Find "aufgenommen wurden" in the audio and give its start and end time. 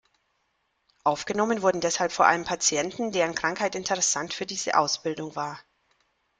1.03-1.79